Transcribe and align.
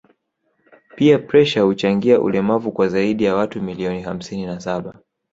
pia 0.95 1.19
presha 1.19 1.61
huchangia 1.63 2.21
ulemavu 2.21 2.71
kwa 2.71 2.87
zaidi 2.87 3.23
ya 3.23 3.35
watu 3.35 3.61
milioni 3.61 4.01
hamsini 4.01 4.45
na 4.45 4.59
saba 4.59 4.99